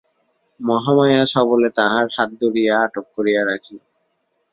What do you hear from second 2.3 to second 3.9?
ধরিয়া আটক করিয়া রাখিল।